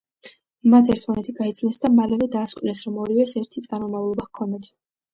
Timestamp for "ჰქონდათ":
4.33-4.77